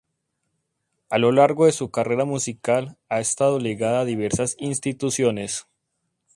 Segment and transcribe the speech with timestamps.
[1.11, 5.67] A lo largo de su carrera musical, ha estado ligada a diversas instituciones.